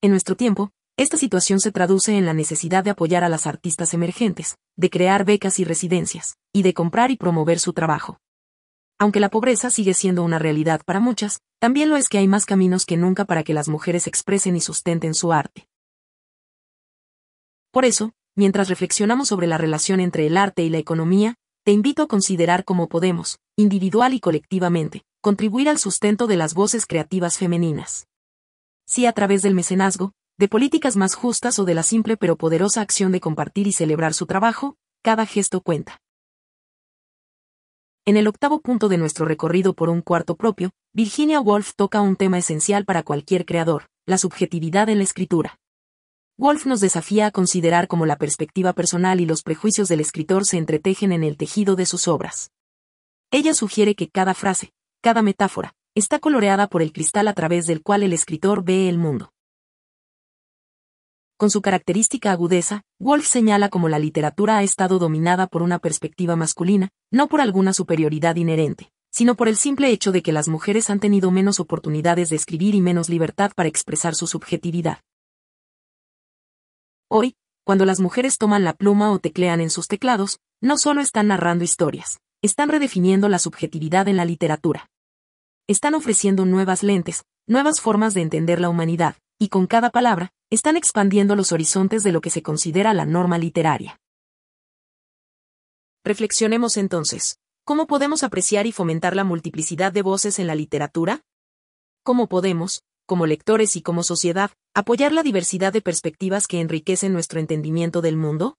En 0.00 0.10
nuestro 0.10 0.36
tiempo, 0.36 0.70
esta 1.02 1.16
situación 1.16 1.60
se 1.60 1.72
traduce 1.72 2.16
en 2.16 2.26
la 2.26 2.32
necesidad 2.32 2.84
de 2.84 2.90
apoyar 2.90 3.24
a 3.24 3.28
las 3.28 3.46
artistas 3.46 3.92
emergentes, 3.92 4.56
de 4.76 4.88
crear 4.88 5.24
becas 5.24 5.58
y 5.58 5.64
residencias, 5.64 6.36
y 6.52 6.62
de 6.62 6.74
comprar 6.74 7.10
y 7.10 7.16
promover 7.16 7.58
su 7.58 7.72
trabajo. 7.72 8.18
Aunque 8.98 9.20
la 9.20 9.28
pobreza 9.28 9.68
sigue 9.70 9.94
siendo 9.94 10.22
una 10.22 10.38
realidad 10.38 10.82
para 10.84 11.00
muchas, 11.00 11.40
también 11.58 11.88
lo 11.88 11.96
es 11.96 12.08
que 12.08 12.18
hay 12.18 12.28
más 12.28 12.46
caminos 12.46 12.86
que 12.86 12.96
nunca 12.96 13.24
para 13.24 13.42
que 13.42 13.52
las 13.52 13.68
mujeres 13.68 14.06
expresen 14.06 14.54
y 14.54 14.60
sustenten 14.60 15.14
su 15.14 15.32
arte. 15.32 15.66
Por 17.72 17.84
eso, 17.84 18.12
mientras 18.36 18.68
reflexionamos 18.68 19.28
sobre 19.28 19.46
la 19.46 19.58
relación 19.58 19.98
entre 19.98 20.26
el 20.26 20.36
arte 20.36 20.62
y 20.62 20.68
la 20.68 20.78
economía, 20.78 21.34
te 21.64 21.72
invito 21.72 22.02
a 22.02 22.08
considerar 22.08 22.64
cómo 22.64 22.88
podemos, 22.88 23.38
individual 23.56 24.14
y 24.14 24.20
colectivamente, 24.20 25.02
contribuir 25.20 25.68
al 25.68 25.78
sustento 25.78 26.26
de 26.26 26.36
las 26.36 26.54
voces 26.54 26.86
creativas 26.86 27.38
femeninas. 27.38 28.06
Si 28.86 29.06
a 29.06 29.12
través 29.12 29.42
del 29.42 29.54
mecenazgo, 29.54 30.12
de 30.42 30.48
políticas 30.48 30.96
más 30.96 31.14
justas 31.14 31.60
o 31.60 31.64
de 31.64 31.72
la 31.72 31.84
simple 31.84 32.16
pero 32.16 32.34
poderosa 32.34 32.80
acción 32.80 33.12
de 33.12 33.20
compartir 33.20 33.68
y 33.68 33.72
celebrar 33.72 34.12
su 34.12 34.26
trabajo, 34.26 34.74
cada 35.00 35.24
gesto 35.24 35.60
cuenta. 35.60 36.00
En 38.04 38.16
el 38.16 38.26
octavo 38.26 38.60
punto 38.60 38.88
de 38.88 38.98
nuestro 38.98 39.24
recorrido 39.24 39.72
por 39.72 39.88
un 39.88 40.02
cuarto 40.02 40.34
propio, 40.34 40.72
Virginia 40.92 41.40
Woolf 41.40 41.74
toca 41.76 42.00
un 42.00 42.16
tema 42.16 42.38
esencial 42.38 42.84
para 42.84 43.04
cualquier 43.04 43.46
creador, 43.46 43.84
la 44.04 44.18
subjetividad 44.18 44.88
en 44.88 44.98
la 44.98 45.04
escritura. 45.04 45.60
Woolf 46.38 46.66
nos 46.66 46.80
desafía 46.80 47.26
a 47.26 47.30
considerar 47.30 47.86
cómo 47.86 48.04
la 48.04 48.16
perspectiva 48.16 48.72
personal 48.72 49.20
y 49.20 49.26
los 49.26 49.44
prejuicios 49.44 49.86
del 49.86 50.00
escritor 50.00 50.44
se 50.44 50.58
entretejen 50.58 51.12
en 51.12 51.22
el 51.22 51.36
tejido 51.36 51.76
de 51.76 51.86
sus 51.86 52.08
obras. 52.08 52.50
Ella 53.30 53.54
sugiere 53.54 53.94
que 53.94 54.08
cada 54.08 54.34
frase, 54.34 54.72
cada 55.02 55.22
metáfora, 55.22 55.76
está 55.94 56.18
coloreada 56.18 56.66
por 56.66 56.82
el 56.82 56.92
cristal 56.92 57.28
a 57.28 57.32
través 57.32 57.68
del 57.68 57.80
cual 57.80 58.02
el 58.02 58.12
escritor 58.12 58.64
ve 58.64 58.88
el 58.88 58.98
mundo. 58.98 59.32
Con 61.42 61.50
su 61.50 61.60
característica 61.60 62.30
agudeza, 62.30 62.84
Wolf 63.00 63.26
señala 63.26 63.68
cómo 63.68 63.88
la 63.88 63.98
literatura 63.98 64.58
ha 64.58 64.62
estado 64.62 65.00
dominada 65.00 65.48
por 65.48 65.62
una 65.62 65.80
perspectiva 65.80 66.36
masculina, 66.36 66.90
no 67.10 67.26
por 67.26 67.40
alguna 67.40 67.72
superioridad 67.72 68.36
inherente, 68.36 68.92
sino 69.10 69.34
por 69.34 69.48
el 69.48 69.56
simple 69.56 69.90
hecho 69.90 70.12
de 70.12 70.22
que 70.22 70.30
las 70.30 70.46
mujeres 70.46 70.88
han 70.88 71.00
tenido 71.00 71.32
menos 71.32 71.58
oportunidades 71.58 72.30
de 72.30 72.36
escribir 72.36 72.76
y 72.76 72.80
menos 72.80 73.08
libertad 73.08 73.50
para 73.56 73.68
expresar 73.68 74.14
su 74.14 74.28
subjetividad. 74.28 75.00
Hoy, 77.08 77.34
cuando 77.64 77.86
las 77.86 77.98
mujeres 77.98 78.38
toman 78.38 78.62
la 78.62 78.74
pluma 78.74 79.10
o 79.10 79.18
teclean 79.18 79.60
en 79.60 79.70
sus 79.70 79.88
teclados, 79.88 80.38
no 80.60 80.78
solo 80.78 81.00
están 81.00 81.26
narrando 81.26 81.64
historias, 81.64 82.20
están 82.40 82.68
redefiniendo 82.68 83.28
la 83.28 83.40
subjetividad 83.40 84.06
en 84.06 84.16
la 84.16 84.24
literatura. 84.24 84.90
Están 85.66 85.94
ofreciendo 85.94 86.44
nuevas 86.44 86.84
lentes, 86.84 87.24
nuevas 87.48 87.80
formas 87.80 88.14
de 88.14 88.22
entender 88.22 88.60
la 88.60 88.68
humanidad, 88.68 89.16
y 89.42 89.48
con 89.48 89.66
cada 89.66 89.90
palabra, 89.90 90.32
están 90.50 90.76
expandiendo 90.76 91.34
los 91.34 91.50
horizontes 91.50 92.04
de 92.04 92.12
lo 92.12 92.20
que 92.20 92.30
se 92.30 92.44
considera 92.44 92.94
la 92.94 93.06
norma 93.06 93.38
literaria. 93.38 94.00
Reflexionemos 96.04 96.76
entonces, 96.76 97.40
¿cómo 97.64 97.88
podemos 97.88 98.22
apreciar 98.22 98.68
y 98.68 98.72
fomentar 98.72 99.16
la 99.16 99.24
multiplicidad 99.24 99.92
de 99.92 100.02
voces 100.02 100.38
en 100.38 100.46
la 100.46 100.54
literatura? 100.54 101.22
¿Cómo 102.04 102.28
podemos, 102.28 102.84
como 103.04 103.26
lectores 103.26 103.74
y 103.74 103.82
como 103.82 104.04
sociedad, 104.04 104.52
apoyar 104.74 105.10
la 105.10 105.24
diversidad 105.24 105.72
de 105.72 105.82
perspectivas 105.82 106.46
que 106.46 106.60
enriquecen 106.60 107.12
nuestro 107.12 107.40
entendimiento 107.40 108.00
del 108.00 108.16
mundo? 108.16 108.58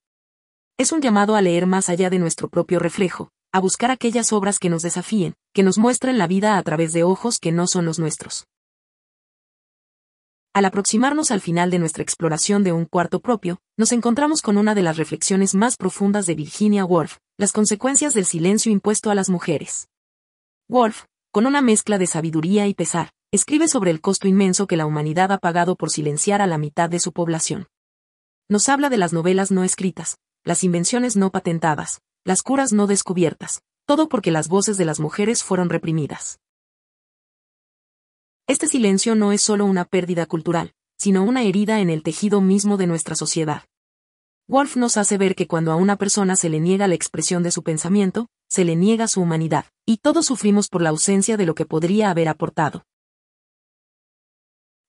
Es 0.77 0.91
un 0.91 0.99
llamado 0.99 1.37
a 1.37 1.41
leer 1.41 1.65
más 1.65 1.87
allá 1.87 2.09
de 2.09 2.19
nuestro 2.19 2.49
propio 2.49 2.79
reflejo, 2.79 3.29
a 3.53 3.61
buscar 3.61 3.89
aquellas 3.89 4.33
obras 4.33 4.59
que 4.59 4.69
nos 4.69 4.81
desafíen, 4.81 5.35
que 5.53 5.63
nos 5.63 5.77
muestren 5.77 6.17
la 6.17 6.27
vida 6.27 6.57
a 6.57 6.63
través 6.63 6.91
de 6.91 7.05
ojos 7.05 7.39
que 7.39 7.53
no 7.53 7.67
son 7.67 7.85
los 7.85 7.99
nuestros. 7.99 8.47
Al 10.55 10.65
aproximarnos 10.65 11.31
al 11.31 11.41
final 11.41 11.71
de 11.71 11.79
nuestra 11.79 12.03
exploración 12.03 12.63
de 12.63 12.71
un 12.71 12.85
cuarto 12.85 13.19
propio, 13.21 13.59
nos 13.75 13.91
encontramos 13.91 14.43
con 14.43 14.57
una 14.57 14.75
de 14.75 14.83
las 14.83 14.97
reflexiones 14.97 15.55
más 15.55 15.77
profundas 15.77 16.27
de 16.27 16.35
Virginia 16.35 16.85
Woolf, 16.85 17.17
las 17.39 17.51
consecuencias 17.51 18.13
del 18.13 18.25
silencio 18.25 18.71
impuesto 18.71 19.09
a 19.09 19.15
las 19.15 19.31
mujeres. 19.31 19.87
Woolf, 20.69 21.05
con 21.31 21.47
una 21.47 21.63
mezcla 21.63 21.97
de 21.97 22.05
sabiduría 22.05 22.67
y 22.67 22.75
pesar, 22.75 23.09
escribe 23.31 23.67
sobre 23.67 23.89
el 23.89 23.99
costo 23.99 24.27
inmenso 24.27 24.67
que 24.67 24.77
la 24.77 24.85
humanidad 24.85 25.31
ha 25.31 25.39
pagado 25.39 25.75
por 25.75 25.89
silenciar 25.89 26.39
a 26.39 26.45
la 26.45 26.59
mitad 26.59 26.87
de 26.87 26.99
su 26.99 27.13
población. 27.13 27.65
Nos 28.47 28.69
habla 28.69 28.91
de 28.91 28.97
las 28.97 29.11
novelas 29.11 29.49
no 29.49 29.63
escritas, 29.63 30.17
las 30.43 30.63
invenciones 30.63 31.15
no 31.15 31.31
patentadas, 31.31 32.01
las 32.25 32.43
curas 32.43 32.73
no 32.73 32.85
descubiertas, 32.85 33.63
todo 33.87 34.07
porque 34.07 34.29
las 34.29 34.49
voces 34.49 34.77
de 34.77 34.85
las 34.85 34.99
mujeres 34.99 35.43
fueron 35.43 35.71
reprimidas. 35.71 36.37
Este 38.45 38.67
silencio 38.67 39.15
no 39.15 39.31
es 39.31 39.41
solo 39.41 39.65
una 39.65 39.85
pérdida 39.85 40.25
cultural, 40.25 40.73
sino 40.97 41.23
una 41.23 41.43
herida 41.43 41.79
en 41.79 41.89
el 41.89 42.03
tejido 42.03 42.41
mismo 42.41 42.75
de 42.75 42.87
nuestra 42.87 43.15
sociedad. 43.15 43.63
Wolf 44.49 44.75
nos 44.75 44.97
hace 44.97 45.17
ver 45.17 45.35
que 45.35 45.47
cuando 45.47 45.71
a 45.71 45.77
una 45.77 45.95
persona 45.95 46.35
se 46.35 46.49
le 46.49 46.59
niega 46.59 46.89
la 46.89 46.95
expresión 46.95 47.43
de 47.43 47.51
su 47.51 47.63
pensamiento, 47.63 48.27
se 48.49 48.65
le 48.65 48.75
niega 48.75 49.07
su 49.07 49.21
humanidad, 49.21 49.65
y 49.85 49.97
todos 49.97 50.25
sufrimos 50.25 50.67
por 50.67 50.81
la 50.81 50.89
ausencia 50.89 51.37
de 51.37 51.45
lo 51.45 51.55
que 51.55 51.65
podría 51.65 52.09
haber 52.09 52.27
aportado. 52.27 52.85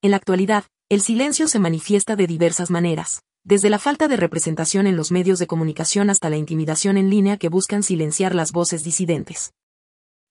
En 0.02 0.10
la 0.10 0.16
actualidad, 0.16 0.64
el 0.88 1.00
silencio 1.00 1.46
se 1.46 1.60
manifiesta 1.60 2.16
de 2.16 2.26
diversas 2.26 2.70
maneras, 2.70 3.22
desde 3.44 3.70
la 3.70 3.78
falta 3.78 4.08
de 4.08 4.16
representación 4.16 4.88
en 4.88 4.96
los 4.96 5.12
medios 5.12 5.38
de 5.38 5.46
comunicación 5.46 6.10
hasta 6.10 6.28
la 6.28 6.36
intimidación 6.36 6.96
en 6.96 7.08
línea 7.08 7.36
que 7.36 7.48
buscan 7.48 7.84
silenciar 7.84 8.34
las 8.34 8.50
voces 8.50 8.82
disidentes. 8.82 9.54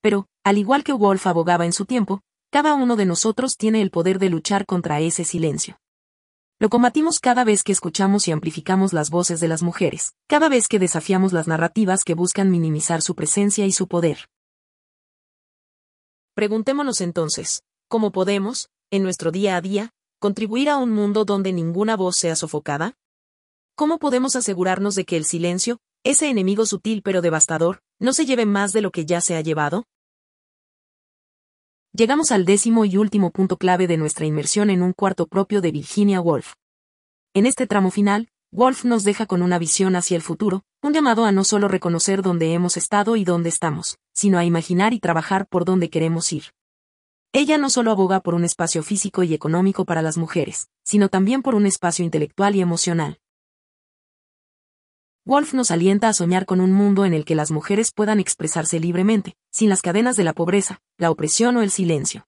Pero, 0.02 0.28
al 0.44 0.58
igual 0.58 0.84
que 0.84 0.92
Wolf 0.92 1.26
abogaba 1.26 1.66
en 1.66 1.72
su 1.72 1.86
tiempo, 1.86 2.22
cada 2.54 2.76
uno 2.76 2.96
de 2.96 3.08
nosotros 3.08 3.58
tiene 3.58 3.82
el 3.82 3.90
poder 3.90 4.20
de 4.20 4.30
luchar 4.30 4.68
contra 4.68 5.00
ese 5.00 5.24
silencio. 5.24 5.80
Lo 6.60 6.70
combatimos 6.70 7.20
cada 7.20 7.44
vez 7.44 7.64
que 7.64 7.72
escuchamos 7.72 8.28
y 8.28 8.32
amplificamos 8.32 8.94
las 8.94 9.10
voces 9.10 9.40
de 9.40 9.48
las 9.48 9.64
mujeres, 9.64 10.14
cada 10.28 10.50
vez 10.50 10.68
que 10.68 10.78
desafiamos 10.78 11.34
las 11.34 11.48
narrativas 11.48 12.04
que 12.04 12.14
buscan 12.14 12.52
minimizar 12.52 13.02
su 13.02 13.16
presencia 13.16 13.66
y 13.66 13.72
su 13.72 13.88
poder. 13.88 14.30
Preguntémonos 16.36 17.02
entonces, 17.02 17.64
¿cómo 17.88 18.12
podemos, 18.12 18.70
en 18.92 19.02
nuestro 19.02 19.32
día 19.32 19.56
a 19.56 19.62
día, 19.62 19.90
contribuir 20.20 20.70
a 20.70 20.78
un 20.78 20.92
mundo 20.92 21.26
donde 21.26 21.54
ninguna 21.54 21.98
voz 21.98 22.18
sea 22.18 22.36
sofocada? 22.36 22.94
¿Cómo 23.76 23.98
podemos 23.98 24.36
asegurarnos 24.36 24.94
de 24.94 25.06
que 25.06 25.18
el 25.18 25.26
silencio, 25.26 25.80
ese 26.04 26.30
enemigo 26.30 26.68
sutil 26.68 27.02
pero 27.02 27.24
devastador, 27.24 27.80
no 27.98 28.14
se 28.14 28.28
lleve 28.28 28.46
más 28.46 28.74
de 28.74 28.82
lo 28.82 28.92
que 28.92 29.08
ya 29.08 29.22
se 29.22 29.38
ha 29.38 29.42
llevado? 29.42 29.86
Llegamos 31.96 32.32
al 32.32 32.44
décimo 32.44 32.86
y 32.86 32.98
último 32.98 33.30
punto 33.30 33.58
clave 33.58 33.86
de 33.86 33.98
nuestra 33.98 34.26
inmersión 34.26 34.72
en 34.72 34.82
un 34.82 34.94
cuarto 34.94 35.28
propio 35.28 35.62
de 35.62 35.72
Virginia 35.72 36.20
Woolf. 36.22 36.54
En 37.36 37.46
este 37.46 37.68
tramo 37.68 37.92
final, 37.92 38.30
Woolf 38.52 38.84
nos 38.84 39.04
deja 39.04 39.28
con 39.28 39.44
una 39.44 39.60
visión 39.60 39.96
hacia 39.96 40.16
el 40.16 40.24
futuro, 40.24 40.64
un 40.82 40.94
llamado 40.94 41.24
a 41.24 41.32
no 41.32 41.44
solo 41.44 41.68
reconocer 41.68 42.24
dónde 42.24 42.52
hemos 42.52 42.78
estado 42.78 43.16
y 43.16 43.26
dónde 43.26 43.50
estamos, 43.50 44.00
sino 44.12 44.40
a 44.40 44.44
imaginar 44.44 44.96
y 44.96 45.00
trabajar 45.00 45.46
por 45.46 45.66
dónde 45.66 45.92
queremos 45.92 46.34
ir. 46.34 46.46
Ella 47.32 47.60
no 47.60 47.70
solo 47.70 47.92
aboga 47.92 48.22
por 48.22 48.34
un 48.34 48.44
espacio 48.44 48.82
físico 48.82 49.22
y 49.22 49.36
económico 49.36 49.86
para 49.86 50.02
las 50.02 50.18
mujeres, 50.18 50.70
sino 50.84 51.10
también 51.10 51.44
por 51.44 51.54
un 51.54 51.68
espacio 51.68 52.04
intelectual 52.04 52.56
y 52.56 52.62
emocional. 52.62 53.20
Wolf 55.26 55.54
nos 55.54 55.72
alienta 55.72 56.10
a 56.10 56.14
soñar 56.14 56.46
con 56.46 56.60
un 56.60 56.74
mundo 56.74 57.06
en 57.06 57.14
el 57.14 57.24
que 57.24 57.34
las 57.34 57.50
mujeres 57.50 57.94
puedan 57.94 58.20
expresarse 58.20 58.78
libremente, 58.82 59.38
sin 59.52 59.70
las 59.70 59.82
cadenas 59.82 60.18
de 60.18 60.26
la 60.26 60.34
pobreza, 60.34 60.82
la 60.98 61.12
opresión 61.12 61.56
o 61.56 61.62
el 61.62 61.72
silencio. 61.72 62.28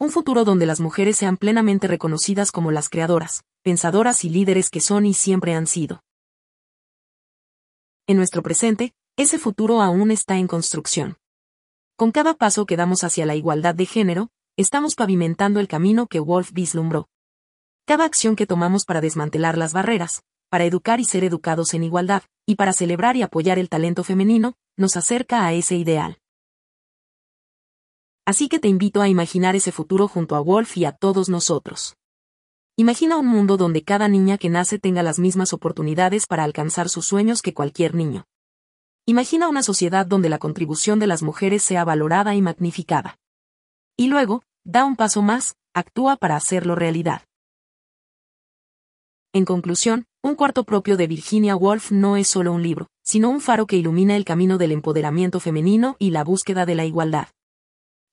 Un 0.00 0.10
futuro 0.10 0.44
donde 0.44 0.66
las 0.66 0.80
mujeres 0.80 1.16
sean 1.16 1.36
plenamente 1.36 1.86
reconocidas 1.86 2.50
como 2.50 2.72
las 2.72 2.88
creadoras, 2.88 3.44
pensadoras 3.62 4.24
y 4.24 4.30
líderes 4.30 4.68
que 4.68 4.80
son 4.80 5.06
y 5.06 5.14
siempre 5.14 5.54
han 5.54 5.68
sido. 5.68 6.02
En 8.08 8.16
nuestro 8.16 8.42
presente, 8.42 8.94
ese 9.16 9.38
futuro 9.38 9.80
aún 9.80 10.10
está 10.10 10.38
en 10.38 10.48
construcción. 10.48 11.18
Con 11.94 12.10
cada 12.10 12.34
paso 12.34 12.66
que 12.66 12.76
damos 12.76 13.04
hacia 13.04 13.26
la 13.26 13.36
igualdad 13.36 13.76
de 13.76 13.86
género, 13.86 14.30
estamos 14.56 14.96
pavimentando 14.96 15.60
el 15.60 15.68
camino 15.68 16.08
que 16.08 16.18
Wolf 16.18 16.52
vislumbró. 16.52 17.08
Cada 17.86 18.04
acción 18.04 18.34
que 18.34 18.46
tomamos 18.46 18.84
para 18.84 19.00
desmantelar 19.00 19.56
las 19.56 19.72
barreras, 19.72 20.22
para 20.50 20.64
educar 20.64 21.00
y 21.00 21.04
ser 21.04 21.24
educados 21.24 21.74
en 21.74 21.84
igualdad, 21.84 22.22
y 22.46 22.56
para 22.56 22.72
celebrar 22.72 23.16
y 23.16 23.22
apoyar 23.22 23.58
el 23.58 23.68
talento 23.68 24.04
femenino, 24.04 24.54
nos 24.76 24.96
acerca 24.96 25.44
a 25.44 25.52
ese 25.52 25.76
ideal. 25.76 26.18
Así 28.24 28.48
que 28.48 28.58
te 28.58 28.68
invito 28.68 29.00
a 29.00 29.08
imaginar 29.08 29.56
ese 29.56 29.72
futuro 29.72 30.06
junto 30.06 30.36
a 30.36 30.40
Wolf 30.40 30.76
y 30.76 30.84
a 30.84 30.92
todos 30.92 31.28
nosotros. 31.28 31.96
Imagina 32.76 33.16
un 33.16 33.26
mundo 33.26 33.56
donde 33.56 33.82
cada 33.82 34.06
niña 34.06 34.38
que 34.38 34.50
nace 34.50 34.78
tenga 34.78 35.02
las 35.02 35.18
mismas 35.18 35.52
oportunidades 35.52 36.26
para 36.26 36.44
alcanzar 36.44 36.88
sus 36.88 37.06
sueños 37.06 37.42
que 37.42 37.54
cualquier 37.54 37.94
niño. 37.94 38.26
Imagina 39.06 39.48
una 39.48 39.62
sociedad 39.62 40.06
donde 40.06 40.28
la 40.28 40.38
contribución 40.38 40.98
de 40.98 41.06
las 41.06 41.22
mujeres 41.22 41.62
sea 41.62 41.84
valorada 41.84 42.34
y 42.34 42.42
magnificada. 42.42 43.18
Y 43.96 44.08
luego, 44.08 44.42
da 44.64 44.84
un 44.84 44.96
paso 44.96 45.22
más, 45.22 45.56
actúa 45.74 46.16
para 46.16 46.36
hacerlo 46.36 46.74
realidad. 46.74 47.22
En 49.32 49.44
conclusión, 49.44 50.04
un 50.22 50.34
cuarto 50.34 50.64
propio 50.64 50.96
de 50.96 51.06
Virginia 51.06 51.54
Woolf 51.54 51.92
no 51.92 52.16
es 52.16 52.26
solo 52.26 52.52
un 52.52 52.62
libro, 52.62 52.88
sino 53.04 53.30
un 53.30 53.40
faro 53.40 53.66
que 53.66 53.76
ilumina 53.76 54.16
el 54.16 54.24
camino 54.24 54.58
del 54.58 54.72
empoderamiento 54.72 55.38
femenino 55.38 55.96
y 55.98 56.10
la 56.10 56.24
búsqueda 56.24 56.66
de 56.66 56.74
la 56.74 56.84
igualdad. 56.84 57.28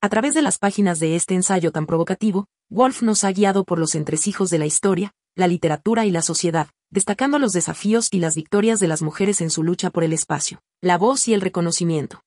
A 0.02 0.10
través 0.10 0.36
de 0.36 0.44
las 0.44 0.60
páginas 0.60 1.00
de 1.00 1.16
este 1.16 1.34
ensayo 1.34 1.72
tan 1.72 1.88
provocativo, 1.88 2.46
Woolf 2.70 3.02
nos 3.02 3.24
ha 3.24 3.32
guiado 3.32 3.64
por 3.64 3.80
los 3.80 3.96
entresijos 3.96 4.52
de 4.52 4.60
la 4.60 4.68
historia, 4.68 5.14
la 5.36 5.48
literatura 5.48 6.06
y 6.06 6.12
la 6.12 6.22
sociedad, 6.22 6.68
destacando 6.92 7.40
los 7.40 7.54
desafíos 7.54 8.10
y 8.12 8.20
las 8.20 8.36
victorias 8.36 8.80
de 8.80 8.88
las 8.88 9.02
mujeres 9.02 9.42
en 9.42 9.50
su 9.50 9.64
lucha 9.64 9.90
por 9.90 10.04
el 10.04 10.14
espacio, 10.14 10.60
la 10.82 11.00
voz 11.00 11.28
y 11.28 11.34
el 11.34 11.42
reconocimiento. 11.42 12.22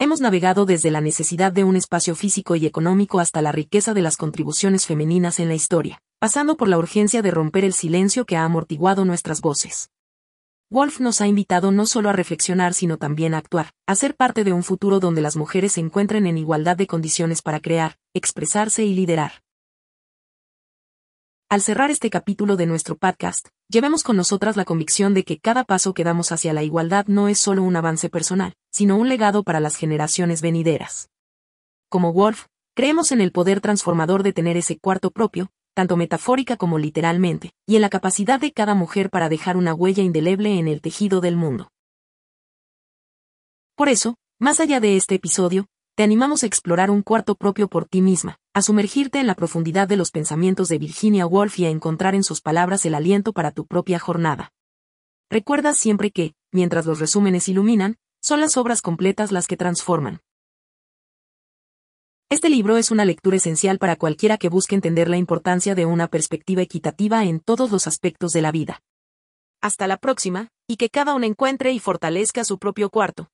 Hemos 0.00 0.20
navegado 0.20 0.66
desde 0.66 0.90
la 0.90 1.00
necesidad 1.00 1.52
de 1.52 1.64
un 1.64 1.76
espacio 1.76 2.16
físico 2.16 2.56
y 2.56 2.66
económico 2.66 3.20
hasta 3.20 3.40
la 3.40 3.52
riqueza 3.52 3.94
de 3.94 4.02
las 4.02 4.16
contribuciones 4.16 4.86
femeninas 4.86 5.38
en 5.38 5.48
la 5.48 5.54
historia, 5.54 6.00
pasando 6.18 6.56
por 6.56 6.66
la 6.66 6.78
urgencia 6.78 7.22
de 7.22 7.30
romper 7.30 7.64
el 7.64 7.72
silencio 7.72 8.26
que 8.26 8.36
ha 8.36 8.44
amortiguado 8.44 9.04
nuestras 9.04 9.40
voces. 9.40 9.90
Wolf 10.68 10.98
nos 11.00 11.20
ha 11.20 11.28
invitado 11.28 11.70
no 11.70 11.86
solo 11.86 12.10
a 12.10 12.12
reflexionar 12.12 12.74
sino 12.74 12.98
también 12.98 13.34
a 13.34 13.38
actuar, 13.38 13.70
a 13.86 13.94
ser 13.94 14.16
parte 14.16 14.42
de 14.42 14.52
un 14.52 14.64
futuro 14.64 14.98
donde 14.98 15.22
las 15.22 15.36
mujeres 15.36 15.72
se 15.72 15.80
encuentren 15.80 16.26
en 16.26 16.36
igualdad 16.36 16.76
de 16.76 16.88
condiciones 16.88 17.40
para 17.40 17.60
crear, 17.60 17.98
expresarse 18.14 18.84
y 18.84 18.94
liderar. 18.94 19.44
Al 21.48 21.62
cerrar 21.62 21.90
este 21.90 22.10
capítulo 22.10 22.56
de 22.56 22.66
nuestro 22.66 22.98
podcast, 22.98 23.48
llevemos 23.68 24.02
con 24.02 24.16
nosotras 24.16 24.56
la 24.56 24.66
convicción 24.66 25.14
de 25.14 25.24
que 25.24 25.38
cada 25.38 25.64
paso 25.64 25.94
que 25.94 26.04
damos 26.04 26.32
hacia 26.32 26.52
la 26.52 26.64
igualdad 26.64 27.06
no 27.06 27.28
es 27.28 27.38
solo 27.38 27.62
un 27.62 27.76
avance 27.76 28.10
personal, 28.10 28.54
sino 28.70 28.96
un 28.96 29.08
legado 29.08 29.44
para 29.44 29.60
las 29.60 29.76
generaciones 29.76 30.42
venideras. 30.42 31.08
Como 31.88 32.12
Wolf, 32.12 32.46
creemos 32.74 33.12
en 33.12 33.22
el 33.22 33.32
poder 33.32 33.60
transformador 33.62 34.24
de 34.24 34.34
tener 34.34 34.58
ese 34.58 34.78
cuarto 34.78 35.10
propio, 35.10 35.50
tanto 35.78 35.96
metafórica 35.96 36.56
como 36.56 36.76
literalmente, 36.76 37.52
y 37.64 37.76
en 37.76 37.82
la 37.82 37.88
capacidad 37.88 38.40
de 38.40 38.50
cada 38.50 38.74
mujer 38.74 39.10
para 39.10 39.28
dejar 39.28 39.56
una 39.56 39.74
huella 39.74 40.02
indeleble 40.02 40.58
en 40.58 40.66
el 40.66 40.80
tejido 40.80 41.20
del 41.20 41.36
mundo. 41.36 41.70
Por 43.76 43.88
eso, 43.88 44.16
más 44.40 44.58
allá 44.58 44.80
de 44.80 44.96
este 44.96 45.14
episodio, 45.14 45.66
te 45.94 46.02
animamos 46.02 46.42
a 46.42 46.46
explorar 46.46 46.90
un 46.90 47.02
cuarto 47.02 47.36
propio 47.36 47.68
por 47.68 47.84
ti 47.84 48.00
misma, 48.02 48.38
a 48.54 48.62
sumergirte 48.62 49.20
en 49.20 49.28
la 49.28 49.36
profundidad 49.36 49.86
de 49.86 49.96
los 49.96 50.10
pensamientos 50.10 50.66
de 50.68 50.78
Virginia 50.78 51.26
Woolf 51.26 51.60
y 51.60 51.66
a 51.66 51.70
encontrar 51.70 52.16
en 52.16 52.24
sus 52.24 52.40
palabras 52.40 52.84
el 52.84 52.96
aliento 52.96 53.32
para 53.32 53.52
tu 53.52 53.64
propia 53.64 54.00
jornada. 54.00 54.50
Recuerda 55.30 55.74
siempre 55.74 56.10
que, 56.10 56.34
mientras 56.50 56.86
los 56.86 56.98
resúmenes 56.98 57.48
iluminan, 57.48 57.98
son 58.20 58.40
las 58.40 58.56
obras 58.56 58.82
completas 58.82 59.30
las 59.30 59.46
que 59.46 59.56
transforman. 59.56 60.22
Este 62.30 62.50
libro 62.50 62.76
es 62.76 62.90
una 62.90 63.06
lectura 63.06 63.38
esencial 63.38 63.78
para 63.78 63.96
cualquiera 63.96 64.36
que 64.36 64.50
busque 64.50 64.74
entender 64.74 65.08
la 65.08 65.16
importancia 65.16 65.74
de 65.74 65.86
una 65.86 66.08
perspectiva 66.08 66.60
equitativa 66.60 67.24
en 67.24 67.40
todos 67.40 67.70
los 67.70 67.86
aspectos 67.86 68.32
de 68.32 68.42
la 68.42 68.52
vida. 68.52 68.82
Hasta 69.62 69.86
la 69.86 69.96
próxima, 69.96 70.48
y 70.68 70.76
que 70.76 70.90
cada 70.90 71.14
uno 71.14 71.24
encuentre 71.24 71.72
y 71.72 71.78
fortalezca 71.78 72.44
su 72.44 72.58
propio 72.58 72.90
cuarto. 72.90 73.30